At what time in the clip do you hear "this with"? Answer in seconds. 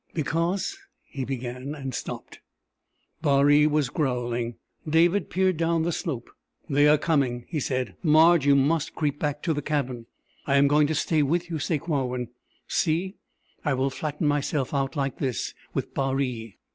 15.19-15.93